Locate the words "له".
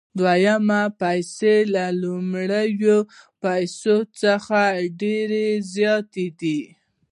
1.73-1.85